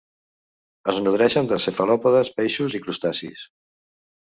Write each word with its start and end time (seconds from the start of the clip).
Es 0.93 1.01
nodreixen 1.07 1.51
de 1.51 1.59
cefalòpodes, 1.67 2.33
peixos 2.41 2.79
i 2.81 2.85
crustacis. 2.89 3.47